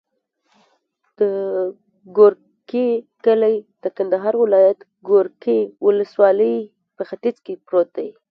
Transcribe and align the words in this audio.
د 1.19 1.21
ګورکي 2.17 2.89
کلی 3.25 3.55
د 3.83 3.85
کندهار 3.97 4.33
ولایت، 4.43 4.79
ګورکي 5.09 5.59
ولسوالي 5.85 6.57
په 6.95 7.01
ختیځ 7.09 7.35
کې 7.45 7.53
پروت 7.67 7.87
دی. 7.97 8.09